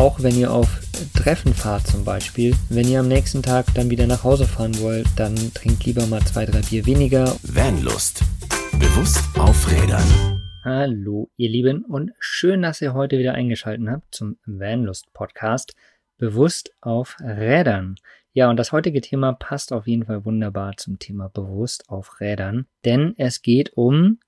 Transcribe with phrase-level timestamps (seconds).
[0.00, 0.80] auch wenn ihr auf
[1.14, 2.56] Treffen fahrt zum Beispiel.
[2.70, 6.22] Wenn ihr am nächsten Tag dann wieder nach Hause fahren wollt, dann trinkt lieber mal
[6.22, 7.36] zwei, drei Bier weniger.
[7.42, 8.22] Vanlust.
[8.78, 10.40] Bewusst aufrädern.
[10.64, 15.74] Hallo, ihr Lieben, und schön, dass ihr heute wieder eingeschaltet habt zum Vanlust Podcast.
[16.16, 17.96] Bewusst auf Rädern.
[18.32, 22.64] Ja, und das heutige Thema passt auf jeden Fall wunderbar zum Thema bewusst auf Rädern,
[22.86, 24.18] denn es geht um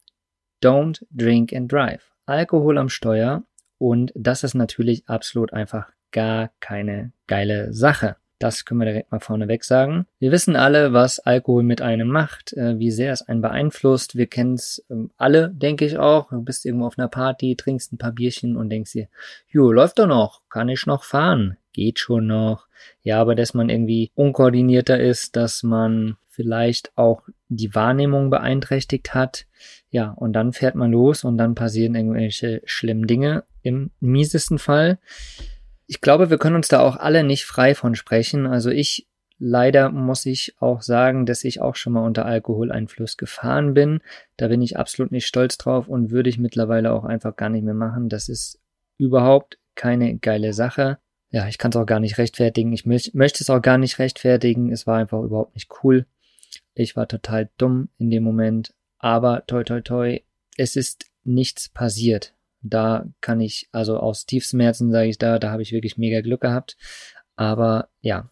[0.62, 2.12] Don't Drink and Drive.
[2.26, 3.44] Alkohol am Steuer
[3.82, 8.14] und das ist natürlich absolut einfach gar keine geile Sache.
[8.38, 10.06] Das können wir direkt mal vorneweg sagen.
[10.20, 14.16] Wir wissen alle, was Alkohol mit einem macht, äh, wie sehr es einen beeinflusst.
[14.16, 16.30] Wir kennen es ähm, alle, denke ich auch.
[16.30, 19.08] Du bist irgendwo auf einer Party, trinkst ein paar Bierchen und denkst dir,
[19.48, 22.68] jo, läuft doch noch, kann ich noch fahren, geht schon noch.
[23.02, 29.46] Ja, aber dass man irgendwie unkoordinierter ist, dass man vielleicht auch die Wahrnehmung beeinträchtigt hat.
[29.90, 34.98] Ja, und dann fährt man los und dann passieren irgendwelche schlimmen Dinge im miesesten Fall.
[35.86, 38.46] Ich glaube, wir können uns da auch alle nicht frei von sprechen.
[38.46, 39.06] Also ich
[39.44, 44.00] leider muss ich auch sagen, dass ich auch schon mal unter Alkoholeinfluss gefahren bin.
[44.36, 47.64] Da bin ich absolut nicht stolz drauf und würde ich mittlerweile auch einfach gar nicht
[47.64, 48.08] mehr machen.
[48.08, 48.60] Das ist
[48.98, 50.98] überhaupt keine geile Sache.
[51.30, 52.72] Ja, ich kann es auch gar nicht rechtfertigen.
[52.72, 54.70] Ich möchte es auch gar nicht rechtfertigen.
[54.70, 56.06] Es war einfach überhaupt nicht cool.
[56.74, 58.74] Ich war total dumm in dem Moment.
[58.98, 60.20] Aber toi toi toi,
[60.56, 62.32] es ist nichts passiert.
[62.62, 66.20] Da kann ich, also aus tiefstem Herzen sage ich da, da habe ich wirklich mega
[66.20, 66.76] Glück gehabt.
[67.36, 68.28] Aber ja.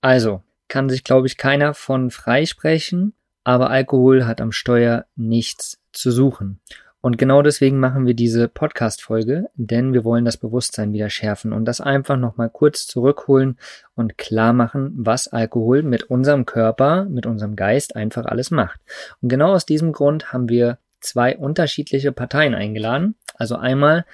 [0.00, 3.12] Also, kann sich, glaube ich, keiner von freisprechen,
[3.44, 6.60] aber Alkohol hat am Steuer nichts zu suchen.
[7.02, 11.64] Und genau deswegen machen wir diese Podcast-Folge, denn wir wollen das Bewusstsein wieder schärfen und
[11.64, 13.58] das einfach nochmal kurz zurückholen
[13.94, 18.80] und klar machen, was Alkohol mit unserem Körper, mit unserem Geist einfach alles macht.
[19.22, 23.14] Und genau aus diesem Grund haben wir zwei unterschiedliche Parteien eingeladen.
[23.34, 24.04] Also einmal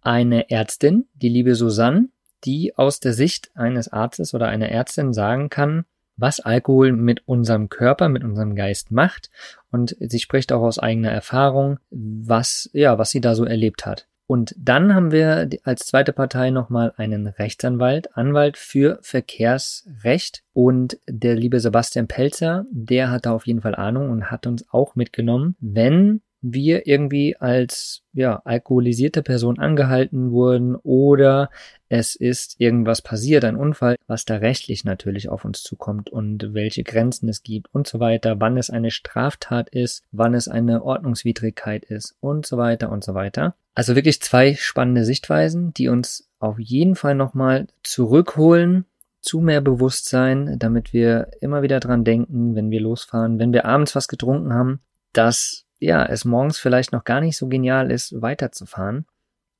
[0.00, 2.08] eine Ärztin, die liebe Susanne,
[2.44, 5.84] die aus der Sicht eines Arztes oder einer Ärztin sagen kann,
[6.16, 9.30] was Alkohol mit unserem Körper, mit unserem Geist macht.
[9.70, 14.06] Und sie spricht auch aus eigener Erfahrung, was, ja, was sie da so erlebt hat.
[14.26, 20.42] Und dann haben wir als zweite Partei nochmal einen Rechtsanwalt, Anwalt für Verkehrsrecht.
[20.52, 24.64] Und der liebe Sebastian Pelzer, der hat da auf jeden Fall Ahnung und hat uns
[24.70, 31.50] auch mitgenommen, wenn wir irgendwie als ja, alkoholisierte Person angehalten wurden oder
[31.88, 36.82] es ist irgendwas passiert, ein Unfall, was da rechtlich natürlich auf uns zukommt und welche
[36.82, 41.84] Grenzen es gibt und so weiter, wann es eine Straftat ist, wann es eine Ordnungswidrigkeit
[41.84, 43.54] ist und so weiter und so weiter.
[43.74, 48.84] Also wirklich zwei spannende Sichtweisen, die uns auf jeden Fall nochmal zurückholen
[49.20, 53.94] zu mehr Bewusstsein, damit wir immer wieder dran denken, wenn wir losfahren, wenn wir abends
[53.94, 54.80] was getrunken haben,
[55.12, 59.06] dass ja, es morgens vielleicht noch gar nicht so genial ist, weiterzufahren.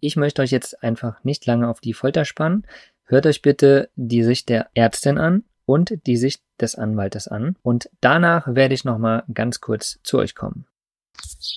[0.00, 2.66] Ich möchte euch jetzt einfach nicht lange auf die Folter spannen.
[3.04, 7.56] Hört euch bitte die Sicht der Ärztin an und die Sicht des Anwaltes an.
[7.62, 10.66] Und danach werde ich nochmal ganz kurz zu euch kommen.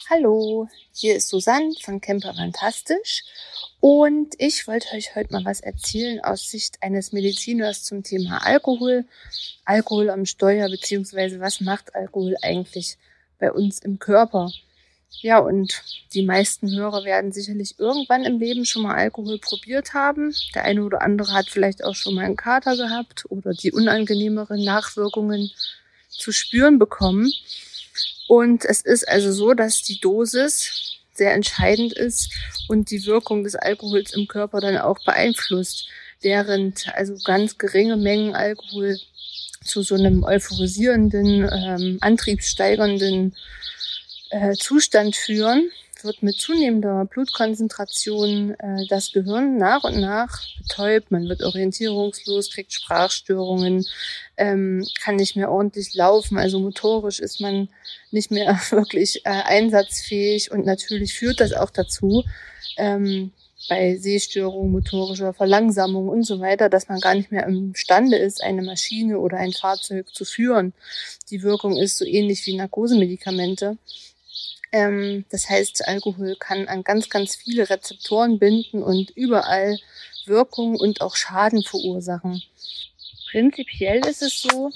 [0.09, 3.23] Hallo, hier ist Susanne von Camper Fantastisch
[3.79, 9.05] und ich wollte euch heute mal was erzählen aus Sicht eines Mediziners zum Thema Alkohol,
[9.63, 12.97] Alkohol am Steuer beziehungsweise was macht Alkohol eigentlich
[13.39, 14.51] bei uns im Körper.
[15.21, 15.81] Ja, und
[16.13, 20.35] die meisten Hörer werden sicherlich irgendwann im Leben schon mal Alkohol probiert haben.
[20.53, 24.63] Der eine oder andere hat vielleicht auch schon mal einen Kater gehabt oder die unangenehmeren
[24.63, 25.51] Nachwirkungen
[26.09, 27.31] zu spüren bekommen.
[28.27, 32.31] Und es ist also so, dass die Dosis sehr entscheidend ist
[32.67, 35.87] und die Wirkung des Alkohols im Körper dann auch beeinflusst.
[36.21, 38.97] Während also ganz geringe Mengen Alkohol
[39.65, 43.35] zu so einem euphorisierenden, ähm, antriebssteigernden
[44.29, 45.69] äh, Zustand führen,
[46.05, 51.11] wird mit zunehmender Blutkonzentration äh, das Gehirn nach und nach betäubt.
[51.11, 53.85] Man wird orientierungslos, kriegt Sprachstörungen,
[54.37, 56.37] ähm, kann nicht mehr ordentlich laufen.
[56.37, 57.69] Also motorisch ist man
[58.11, 62.23] nicht mehr wirklich äh, einsatzfähig und natürlich führt das auch dazu,
[62.77, 63.31] ähm,
[63.67, 68.61] bei Sehstörungen, motorischer Verlangsamung und so weiter, dass man gar nicht mehr imstande ist, eine
[68.61, 70.73] Maschine oder ein Fahrzeug zu führen.
[71.29, 73.77] Die Wirkung ist so ähnlich wie Narkosemedikamente.
[74.71, 79.79] Ähm, das heißt, Alkohol kann an ganz, ganz viele Rezeptoren binden und überall
[80.25, 82.41] Wirkung und auch Schaden verursachen.
[83.31, 84.71] Prinzipiell ist es so,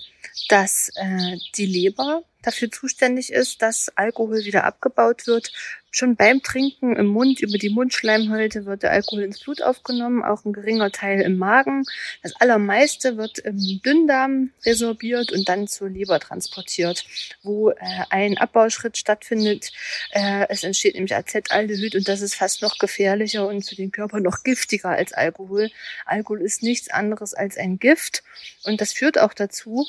[0.48, 5.52] dass äh, die Leber dafür zuständig ist, dass Alkohol wieder abgebaut wird.
[5.92, 10.46] Schon beim Trinken im Mund, über die Mundschleimhäute wird der Alkohol ins Blut aufgenommen, auch
[10.46, 11.84] ein geringer Teil im Magen.
[12.22, 17.06] Das allermeiste wird im Dünndarm resorbiert und dann zur Leber transportiert,
[17.42, 17.76] wo äh,
[18.12, 19.72] ein Abbauschritt stattfindet.
[20.12, 24.20] Äh, es entsteht nämlich Acetaldehyd und das ist fast noch gefährlicher und für den Körper
[24.20, 25.72] noch giftiger als Alkohol.
[26.06, 28.24] Alkohol ist nichts anderes als ein Gift
[28.64, 29.88] und das führt auch dazu,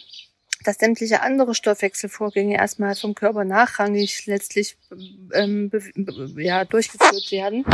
[0.65, 4.77] dass sämtliche andere Stoffwechselvorgänge erstmal vom Körper nachrangig letztlich
[5.33, 5.71] ähm,
[6.37, 7.65] ja, durchgeführt werden,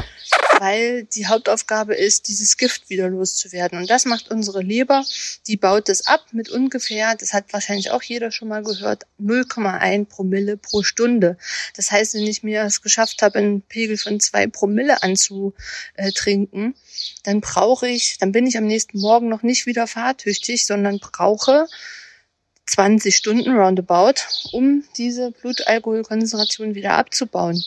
[0.61, 3.79] weil die Hauptaufgabe ist, dieses Gift wieder loszuwerden.
[3.79, 5.05] Und das macht unsere Leber,
[5.47, 10.07] die baut es ab mit ungefähr, das hat wahrscheinlich auch jeder schon mal gehört, 0,1
[10.07, 11.37] Promille pro Stunde.
[11.75, 16.75] Das heißt, wenn ich mir es geschafft habe, einen Pegel von zwei Promille anzutrinken,
[17.25, 21.67] dann brauche ich, dann bin ich am nächsten Morgen noch nicht wieder fahrtüchtig, sondern brauche
[22.67, 24.21] 20 Stunden roundabout,
[24.53, 27.63] um diese Blutalkoholkonzentration wieder abzubauen.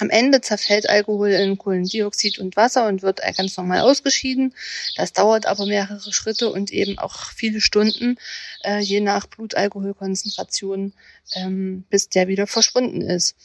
[0.00, 4.54] Am Ende zerfällt Alkohol in Kohlendioxid und Wasser und wird ganz normal ausgeschieden.
[4.96, 8.16] Das dauert aber mehrere Schritte und eben auch viele Stunden,
[8.64, 10.94] äh, je nach Blutalkoholkonzentration,
[11.34, 13.36] ähm, bis der wieder verschwunden ist.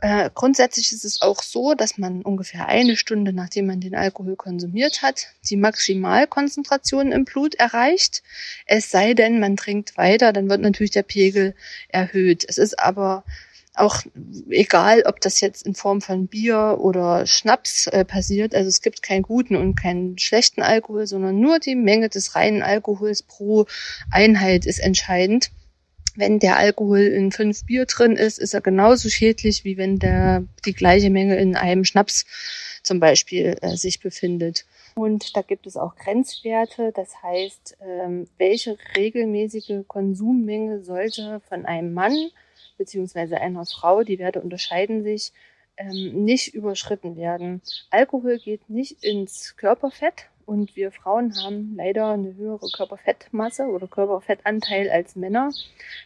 [0.00, 4.36] Äh, grundsätzlich ist es auch so, dass man ungefähr eine Stunde, nachdem man den Alkohol
[4.36, 8.22] konsumiert hat, die Maximalkonzentration im Blut erreicht.
[8.66, 11.54] Es sei denn, man trinkt weiter, dann wird natürlich der Pegel
[11.88, 12.44] erhöht.
[12.46, 13.24] Es ist aber
[13.74, 14.02] auch
[14.50, 18.54] egal, ob das jetzt in Form von Bier oder Schnaps äh, passiert.
[18.54, 22.62] Also es gibt keinen guten und keinen schlechten Alkohol, sondern nur die Menge des reinen
[22.62, 23.66] Alkohols pro
[24.10, 25.50] Einheit ist entscheidend
[26.18, 30.44] wenn der Alkohol in fünf Bier drin ist, ist er genauso schädlich, wie wenn der
[30.64, 32.26] die gleiche Menge in einem Schnaps
[32.82, 34.66] zum Beispiel äh, sich befindet.
[34.96, 41.94] Und da gibt es auch Grenzwerte, das heißt, ähm, welche regelmäßige Konsummenge sollte von einem
[41.94, 42.30] Mann
[42.78, 45.32] beziehungsweise einer Frau, die Werte unterscheiden sich,
[45.76, 47.60] ähm, nicht überschritten werden.
[47.90, 54.88] Alkohol geht nicht ins Körperfett, und wir Frauen haben leider eine höhere Körperfettmasse oder Körperfettanteil
[54.88, 55.50] als Männer,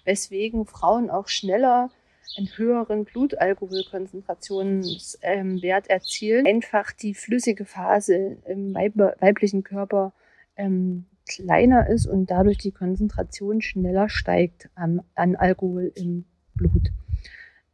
[0.05, 1.91] weswegen Frauen auch schneller
[2.37, 6.45] einen höheren Blutalkoholkonzentrationswert erzielen.
[6.47, 10.13] Einfach die flüssige Phase im weiblichen Körper
[10.57, 16.25] ähm, kleiner ist und dadurch die Konzentration schneller steigt an, an Alkohol im
[16.55, 16.89] Blut.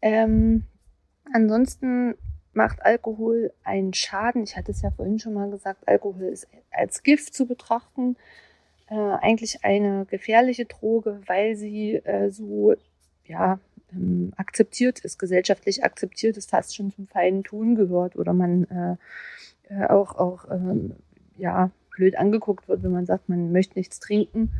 [0.03, 0.67] Ähm,
[1.33, 2.15] ansonsten
[2.59, 4.43] macht Alkohol einen Schaden.
[4.43, 8.17] Ich hatte es ja vorhin schon mal gesagt, Alkohol ist als Gift zu betrachten.
[8.89, 12.75] Äh, eigentlich eine gefährliche Droge, weil sie äh, so
[13.25, 13.61] ja,
[13.93, 18.97] ähm, akzeptiert ist, gesellschaftlich akzeptiert ist, fast schon zum feinen Ton gehört oder man äh,
[19.73, 20.97] äh auch, auch ähm,
[21.37, 24.51] ja, blöd angeguckt wird, wenn man sagt, man möchte nichts trinken.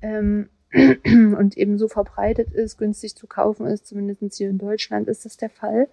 [0.00, 5.24] Ähm, und eben so verbreitet ist, günstig zu kaufen ist, zumindest hier in Deutschland ist
[5.24, 5.88] das der Fall.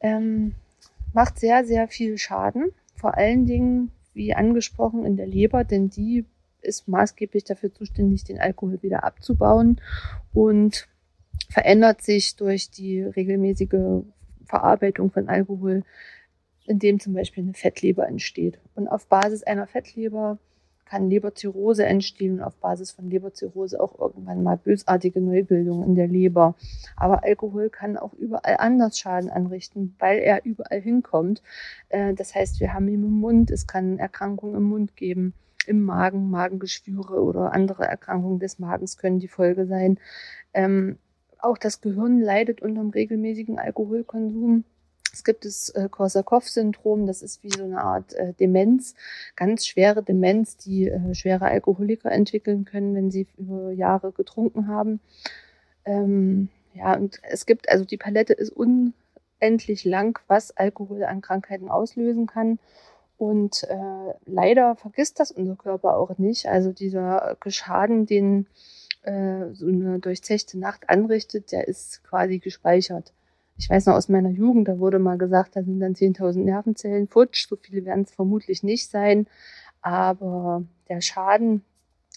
[0.00, 0.54] Ähm,
[1.12, 2.72] macht sehr, sehr viel Schaden.
[2.94, 6.24] Vor allen Dingen, wie angesprochen, in der Leber, denn die
[6.60, 9.80] ist maßgeblich dafür zuständig, den Alkohol wieder abzubauen
[10.32, 10.88] und
[11.50, 14.02] verändert sich durch die regelmäßige
[14.44, 15.84] Verarbeitung von Alkohol,
[16.66, 18.58] indem zum Beispiel eine Fettleber entsteht.
[18.74, 20.38] Und auf Basis einer Fettleber
[20.88, 26.08] kann Leberzirrhose entstehen und auf Basis von Leberzirrhose auch irgendwann mal bösartige Neubildungen in der
[26.08, 26.54] Leber.
[26.96, 31.42] Aber Alkohol kann auch überall anders Schaden anrichten, weil er überall hinkommt.
[31.90, 35.34] Äh, das heißt, wir haben ihn im Mund, es kann Erkrankungen im Mund geben,
[35.66, 39.98] im Magen, Magengeschwüre oder andere Erkrankungen des Magens können die Folge sein.
[40.54, 40.98] Ähm,
[41.38, 44.64] auch das Gehirn leidet unter dem regelmäßigen Alkoholkonsum.
[45.18, 48.94] Es gibt das äh, Korsakow-Syndrom, das ist wie so eine Art äh, Demenz,
[49.34, 55.00] ganz schwere Demenz, die äh, schwere Alkoholiker entwickeln können, wenn sie über Jahre getrunken haben.
[55.84, 61.68] Ähm, ja, und es gibt, also die Palette ist unendlich lang, was Alkohol an Krankheiten
[61.68, 62.60] auslösen kann.
[63.16, 66.46] Und äh, leider vergisst das unser Körper auch nicht.
[66.46, 68.46] Also dieser Schaden, den
[69.02, 73.12] äh, so eine durchzechte Nacht anrichtet, der ist quasi gespeichert
[73.58, 77.08] ich weiß noch aus meiner Jugend, da wurde mal gesagt, da sind dann 10.000 Nervenzellen
[77.08, 77.48] futsch.
[77.48, 79.26] So viele werden es vermutlich nicht sein.
[79.82, 81.62] Aber der Schaden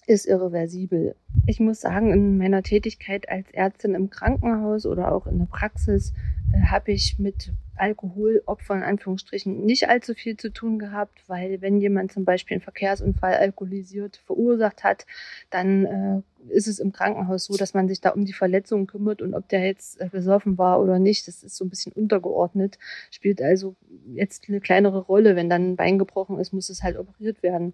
[0.05, 1.15] ist irreversibel.
[1.47, 6.13] Ich muss sagen, in meiner Tätigkeit als Ärztin im Krankenhaus oder auch in der Praxis
[6.53, 11.81] äh, habe ich mit Alkoholopfern in Anführungsstrichen nicht allzu viel zu tun gehabt, weil wenn
[11.81, 15.07] jemand zum Beispiel einen Verkehrsunfall alkoholisiert verursacht hat,
[15.49, 19.23] dann äh, ist es im Krankenhaus so, dass man sich da um die Verletzungen kümmert
[19.23, 22.77] und ob der jetzt äh, besoffen war oder nicht, das ist so ein bisschen untergeordnet,
[23.09, 23.75] spielt also
[24.13, 25.35] jetzt eine kleinere Rolle.
[25.35, 27.73] Wenn dann ein Bein gebrochen ist, muss es halt operiert werden.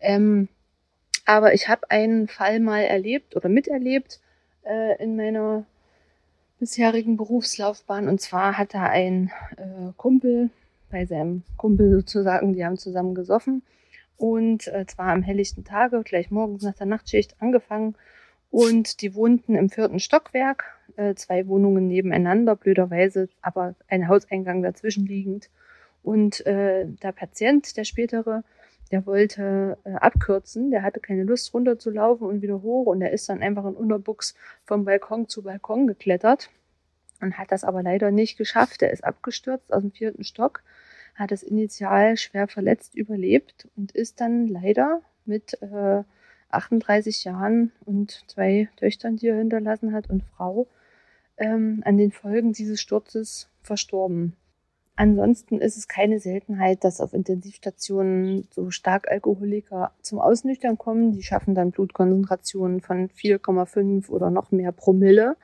[0.00, 0.48] Ähm,
[1.24, 4.20] aber ich habe einen Fall mal erlebt oder miterlebt
[4.64, 5.66] äh, in meiner
[6.58, 8.08] bisherigen Berufslaufbahn.
[8.08, 10.50] Und zwar hat er ein äh, Kumpel
[10.90, 13.62] bei seinem Kumpel sozusagen, die haben zusammen gesoffen.
[14.16, 17.94] Und äh, zwar am helllichten Tage, gleich morgens nach der Nachtschicht angefangen.
[18.50, 20.64] Und die wohnten im vierten Stockwerk,
[20.96, 25.50] äh, zwei Wohnungen nebeneinander, blöderweise, aber ein Hauseingang dazwischen liegend.
[26.02, 28.44] Und äh, der Patient, der spätere,
[28.90, 33.28] der wollte äh, abkürzen, der hatte keine Lust runterzulaufen und wieder hoch und er ist
[33.28, 36.50] dann einfach in Unterbuchs vom Balkon zu Balkon geklettert
[37.20, 38.82] und hat das aber leider nicht geschafft.
[38.82, 40.62] Er ist abgestürzt aus dem vierten Stock,
[41.14, 46.02] hat es initial schwer verletzt überlebt und ist dann leider mit äh,
[46.50, 50.68] 38 Jahren und zwei Töchtern, die er hinterlassen hat und Frau,
[51.36, 54.36] ähm, an den Folgen dieses Sturzes verstorben.
[54.98, 61.12] Ansonsten ist es keine Seltenheit, dass auf Intensivstationen so stark Alkoholiker zum Ausnüchtern kommen.
[61.12, 65.36] Die schaffen dann Blutkonzentrationen von 4,5 oder noch mehr Promille.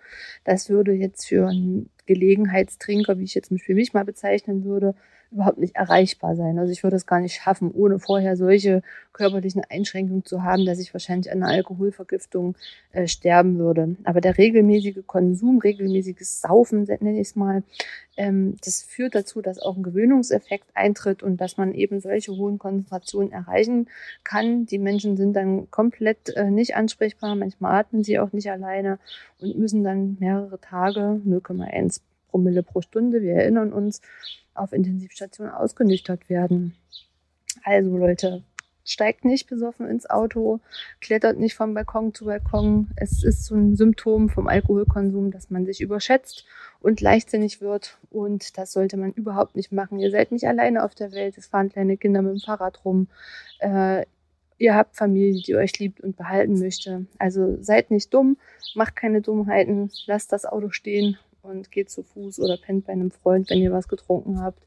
[0.44, 4.94] Das würde jetzt für einen Gelegenheitstrinker, wie ich jetzt für mich mal bezeichnen würde,
[5.32, 6.58] überhaupt nicht erreichbar sein.
[6.58, 10.78] Also ich würde es gar nicht schaffen, ohne vorher solche körperlichen Einschränkungen zu haben, dass
[10.78, 12.54] ich wahrscheinlich an einer Alkoholvergiftung
[12.92, 13.96] äh, sterben würde.
[14.04, 17.62] Aber der regelmäßige Konsum, regelmäßiges Saufen, nenne ich es mal,
[18.16, 22.58] ähm, das führt dazu, dass auch ein Gewöhnungseffekt eintritt und dass man eben solche hohen
[22.58, 23.88] Konzentrationen erreichen
[24.24, 24.66] kann.
[24.66, 28.98] Die Menschen sind dann komplett äh, nicht ansprechbar, manchmal atmen sie auch nicht alleine
[29.40, 34.00] und müssen dann mehrere Tage 0,1 Promille pro Stunde, wir erinnern uns,
[34.54, 36.74] auf Intensivstation ausgenüchtert werden.
[37.64, 38.42] Also Leute,
[38.84, 40.60] steigt nicht besoffen ins Auto,
[41.00, 42.90] klettert nicht vom Balkon zu Balkon.
[42.96, 46.44] Es ist so ein Symptom vom Alkoholkonsum, dass man sich überschätzt
[46.80, 47.98] und leichtsinnig wird.
[48.10, 49.98] Und das sollte man überhaupt nicht machen.
[49.98, 51.38] Ihr seid nicht alleine auf der Welt.
[51.38, 53.08] Es fahren kleine Kinder mit dem Fahrrad rum.
[53.60, 54.04] Äh,
[54.58, 57.06] ihr habt Familie, die euch liebt und behalten möchte.
[57.18, 58.36] Also seid nicht dumm,
[58.74, 63.10] macht keine Dummheiten, lasst das Auto stehen und geht zu Fuß oder pennt bei einem
[63.10, 64.62] Freund, wenn ihr was getrunken habt.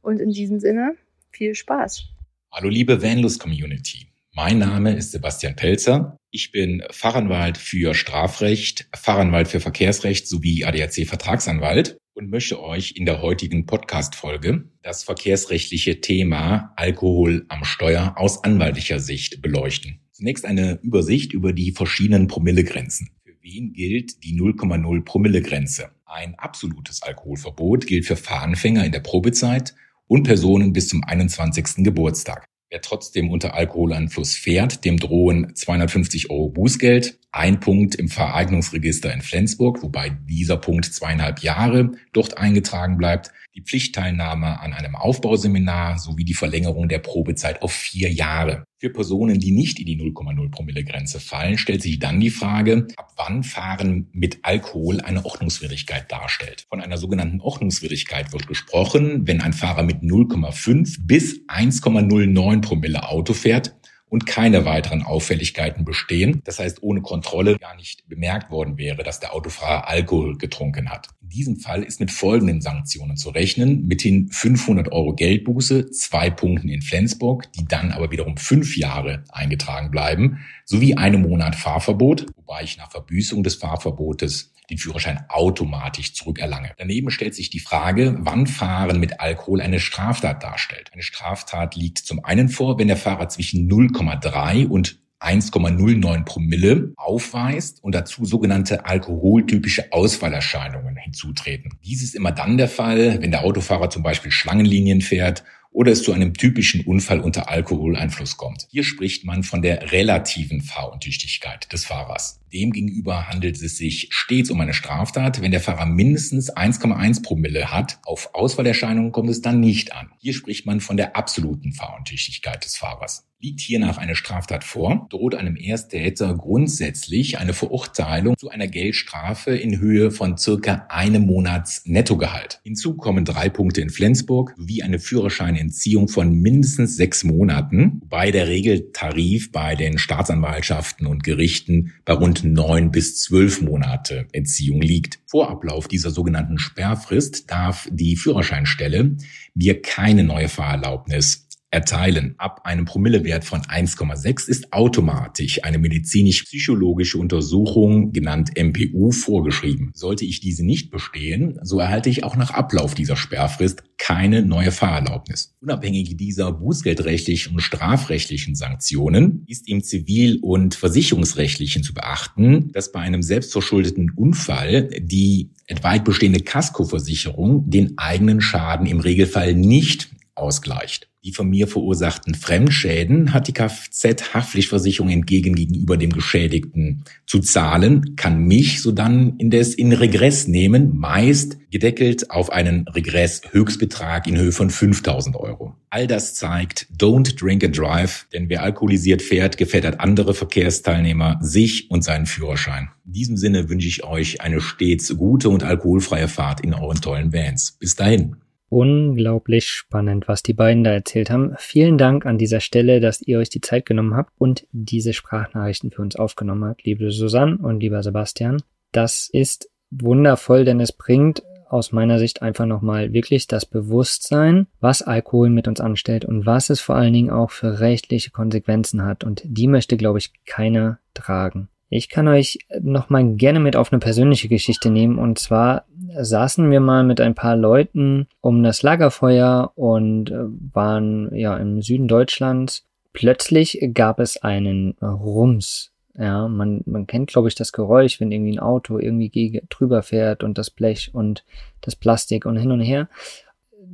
[0.00, 0.94] Und in diesem Sinne,
[1.30, 2.08] viel Spaß.
[2.52, 4.06] Hallo liebe Vanlust Community.
[4.32, 6.16] Mein Name ist Sebastian Pelzer.
[6.30, 13.06] Ich bin Fachanwalt für Strafrecht, Fachanwalt für Verkehrsrecht sowie ADAC Vertragsanwalt und möchte euch in
[13.06, 20.00] der heutigen Podcast-Folge das verkehrsrechtliche Thema Alkohol am Steuer aus anwaltlicher Sicht beleuchten.
[20.12, 23.10] Zunächst eine Übersicht über die verschiedenen Promillegrenzen.
[23.24, 25.90] Für wen gilt die 0,0 Promillegrenze?
[26.12, 29.76] Ein absolutes Alkoholverbot gilt für Fahranfänger in der Probezeit
[30.08, 31.84] und Personen bis zum 21.
[31.84, 32.46] Geburtstag.
[32.68, 39.22] Wer trotzdem unter Alkoholeinfluss fährt, dem drohen 250 Euro Bußgeld, ein Punkt im Vereignungsregister in
[39.22, 46.24] Flensburg, wobei dieser Punkt zweieinhalb Jahre dort eingetragen bleibt, die Pflichtteilnahme an einem Aufbauseminar sowie
[46.24, 48.64] die Verlängerung der Probezeit auf vier Jahre.
[48.78, 52.86] Für Personen, die nicht in die 0,0 Promille Grenze fallen, stellt sich dann die Frage,
[52.96, 56.64] ab wann Fahren mit Alkohol eine Ordnungswidrigkeit darstellt.
[56.70, 63.34] Von einer sogenannten Ordnungswidrigkeit wird gesprochen, wenn ein Fahrer mit 0,5 bis 1,09 Promille Auto
[63.34, 63.74] fährt,
[64.10, 66.42] und keine weiteren Auffälligkeiten bestehen.
[66.44, 71.08] Das heißt, ohne Kontrolle gar nicht bemerkt worden wäre, dass der Autofahrer Alkohol getrunken hat.
[71.22, 73.86] In diesem Fall ist mit folgenden Sanktionen zu rechnen.
[73.86, 79.90] Mithin 500 Euro Geldbuße, zwei Punkten in Flensburg, die dann aber wiederum fünf Jahre eingetragen
[79.90, 86.72] bleiben, sowie einem Monat Fahrverbot, wobei ich nach Verbüßung des Fahrverbotes den Führerschein automatisch zurückerlange.
[86.78, 90.90] Daneben stellt sich die Frage, wann Fahren mit Alkohol eine Straftat darstellt.
[90.92, 97.84] Eine Straftat liegt zum einen vor, wenn der Fahrer zwischen 0,3 und 1,09 Promille aufweist
[97.84, 101.74] und dazu sogenannte alkoholtypische Ausfallerscheinungen hinzutreten.
[101.84, 106.02] Dies ist immer dann der Fall, wenn der Autofahrer zum Beispiel Schlangenlinien fährt oder es
[106.02, 108.66] zu einem typischen Unfall unter Alkoholeinfluss kommt.
[108.70, 112.39] Hier spricht man von der relativen Fahruntüchtigkeit des Fahrers.
[112.52, 117.98] Demgegenüber handelt es sich stets um eine Straftat, wenn der Fahrer mindestens 1,1 Promille hat.
[118.04, 120.10] Auf Ausfallerscheinungen kommt es dann nicht an.
[120.18, 123.26] Hier spricht man von der absoluten Fahruntüchtigkeit des Fahrers.
[123.42, 129.78] Liegt hiernach eine Straftat vor, droht einem Ersttäter grundsätzlich eine Verurteilung zu einer Geldstrafe in
[129.78, 132.60] Höhe von circa einem Monats Nettogehalt.
[132.64, 138.46] Hinzu kommen drei Punkte in Flensburg sowie eine Führerscheinentziehung von mindestens sechs Monaten, wobei der
[138.46, 145.20] Regeltarif bei den Staatsanwaltschaften und Gerichten bei rund neun bis zwölf Monate Entziehung liegt.
[145.26, 149.16] Vor Ablauf dieser sogenannten Sperrfrist darf die Führerscheinstelle
[149.54, 152.34] mir keine neue Fahrerlaubnis erteilen.
[152.38, 159.90] Ab einem Promillewert von 1,6 ist automatisch eine medizinisch-psychologische Untersuchung, genannt MPU, vorgeschrieben.
[159.94, 164.72] Sollte ich diese nicht bestehen, so erhalte ich auch nach Ablauf dieser Sperrfrist keine neue
[164.72, 165.54] Fahrerlaubnis.
[165.60, 173.00] Unabhängig dieser bußgeldrechtlichen und strafrechtlichen Sanktionen ist im zivil- und versicherungsrechtlichen zu beachten, dass bei
[173.00, 181.09] einem selbstverschuldeten Unfall die etwaig bestehende Kaskoversicherung den eigenen Schaden im Regelfall nicht ausgleicht.
[181.22, 188.44] Die von mir verursachten Fremdschäden hat die Kfz-Haftpflichtversicherung entgegen gegenüber dem Geschädigten zu zahlen, kann
[188.44, 195.36] mich sodann indes in Regress nehmen, meist gedeckelt auf einen Regress-Höchstbetrag in Höhe von 5000
[195.36, 195.76] Euro.
[195.90, 201.90] All das zeigt, don't drink and drive, denn wer alkoholisiert fährt, gefährdet andere Verkehrsteilnehmer, sich
[201.90, 202.88] und seinen Führerschein.
[203.04, 207.34] In diesem Sinne wünsche ich euch eine stets gute und alkoholfreie Fahrt in euren tollen
[207.34, 207.76] Vans.
[207.78, 208.36] Bis dahin.
[208.70, 211.54] Unglaublich spannend, was die beiden da erzählt haben.
[211.58, 215.90] Vielen Dank an dieser Stelle, dass ihr euch die Zeit genommen habt und diese Sprachnachrichten
[215.90, 218.62] für uns aufgenommen habt, liebe Susanne und lieber Sebastian.
[218.92, 225.02] Das ist wundervoll, denn es bringt aus meiner Sicht einfach nochmal wirklich das Bewusstsein, was
[225.02, 229.24] Alkohol mit uns anstellt und was es vor allen Dingen auch für rechtliche Konsequenzen hat.
[229.24, 231.68] Und die möchte, glaube ich, keiner tragen.
[231.92, 235.18] Ich kann euch noch mal gerne mit auf eine persönliche Geschichte nehmen.
[235.18, 240.38] Und zwar saßen wir mal mit ein paar Leuten um das Lagerfeuer und äh,
[240.72, 242.86] waren ja im Süden Deutschlands.
[243.12, 245.90] Plötzlich gab es einen Rums.
[246.16, 250.44] Ja, man, man kennt, glaube ich, das Geräusch, wenn irgendwie ein Auto irgendwie drüber fährt
[250.44, 251.44] und das Blech und
[251.80, 253.08] das Plastik und hin und her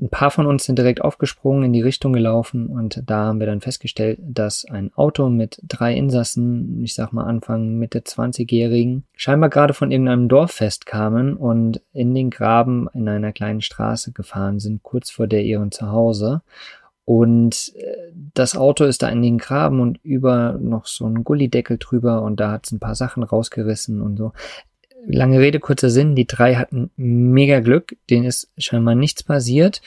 [0.00, 3.46] ein paar von uns sind direkt aufgesprungen, in die Richtung gelaufen und da haben wir
[3.46, 9.48] dann festgestellt, dass ein Auto mit drei Insassen, ich sag mal Anfang Mitte 20-Jährigen, scheinbar
[9.48, 14.82] gerade von irgendeinem Dorffest kamen und in den Graben in einer kleinen Straße gefahren sind,
[14.82, 16.42] kurz vor der ihren Zuhause.
[17.04, 21.78] Und äh, das Auto ist da in den Graben und über noch so ein Gullideckel
[21.78, 24.32] drüber und da hat es ein paar Sachen rausgerissen und so
[25.08, 29.80] lange Rede, kurzer Sinn, die drei hatten mega Glück, denen ist scheinbar nichts passiert.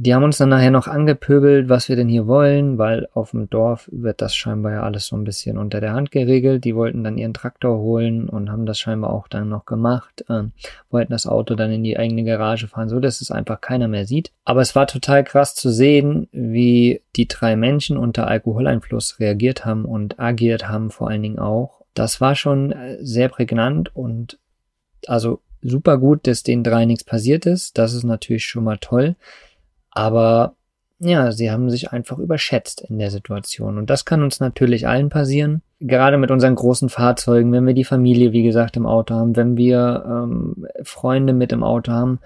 [0.00, 3.50] Die haben uns dann nachher noch angepöbelt, was wir denn hier wollen, weil auf dem
[3.50, 6.62] Dorf wird das scheinbar ja alles so ein bisschen unter der Hand geregelt.
[6.62, 10.44] Die wollten dann ihren Traktor holen und haben das scheinbar auch dann noch gemacht, äh,
[10.88, 14.06] wollten das Auto dann in die eigene Garage fahren, so dass es einfach keiner mehr
[14.06, 14.30] sieht.
[14.44, 19.84] Aber es war total krass zu sehen, wie die drei Menschen unter Alkoholeinfluss reagiert haben
[19.84, 21.82] und agiert haben vor allen Dingen auch.
[21.94, 24.38] Das war schon äh, sehr prägnant und
[25.06, 27.78] also super gut, dass den drei nichts passiert ist.
[27.78, 29.16] Das ist natürlich schon mal toll.
[29.90, 30.54] Aber
[31.00, 33.78] ja, sie haben sich einfach überschätzt in der Situation.
[33.78, 35.62] Und das kann uns natürlich allen passieren.
[35.80, 39.56] Gerade mit unseren großen Fahrzeugen, wenn wir die Familie, wie gesagt, im Auto haben, wenn
[39.56, 42.18] wir ähm, Freunde mit im Auto haben.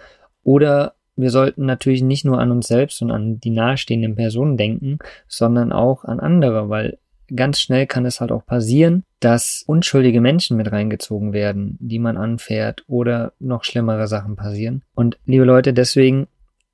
[0.43, 4.99] Oder wir sollten natürlich nicht nur an uns selbst und an die nahestehenden Personen denken,
[5.29, 6.99] sondern auch an andere, weil
[7.35, 12.17] ganz schnell kann es halt auch passieren, dass unschuldige Menschen mit reingezogen werden, die man
[12.17, 14.83] anfährt oder noch schlimmere Sachen passieren.
[14.95, 16.27] Und liebe Leute, deswegen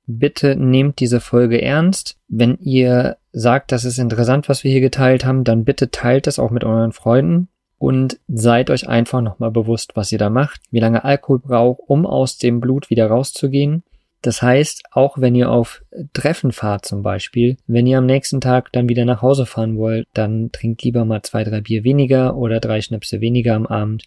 [0.07, 2.17] bitte nehmt diese Folge ernst.
[2.27, 6.39] Wenn ihr sagt, das ist interessant, was wir hier geteilt haben, dann bitte teilt es
[6.39, 10.79] auch mit euren Freunden und seid euch einfach nochmal bewusst, was ihr da macht, wie
[10.79, 13.83] lange Alkohol braucht, um aus dem Blut wieder rauszugehen
[14.21, 18.71] das heißt, auch wenn ihr auf Treffen fahrt zum Beispiel, wenn ihr am nächsten Tag
[18.73, 22.59] dann wieder nach Hause fahren wollt, dann trinkt lieber mal zwei, drei Bier weniger oder
[22.59, 24.05] drei Schnäpse weniger am Abend.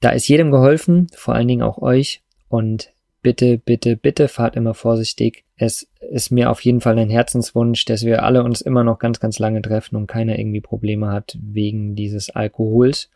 [0.00, 2.22] Da ist jedem geholfen, vor allen Dingen auch euch.
[2.48, 5.44] Und bitte, bitte, bitte fahrt immer vorsichtig.
[5.56, 9.20] Es ist mir auf jeden Fall ein Herzenswunsch, dass wir alle uns immer noch ganz,
[9.20, 13.08] ganz lange treffen und keiner irgendwie Probleme hat wegen dieses Alkohols,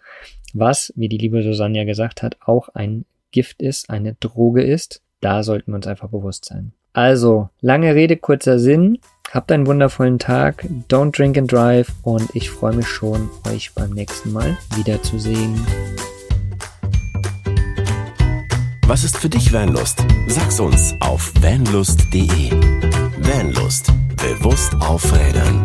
[0.55, 5.03] was, wie die liebe Susanne ja gesagt hat, auch ein Gift ist, eine Droge ist.
[5.20, 6.72] Da sollten wir uns einfach bewusst sein.
[6.92, 8.98] Also, lange Rede, kurzer Sinn.
[9.31, 10.66] Habt einen wundervollen Tag.
[10.88, 11.92] Don't drink and drive.
[12.02, 15.66] Und ich freue mich schon, euch beim nächsten Mal wiederzusehen.
[18.87, 20.02] Was ist für dich Vanlust?
[20.28, 22.50] Sag's uns auf vanlust.de.
[23.20, 23.92] Vanlust.
[24.16, 25.62] Bewusst aufrädern.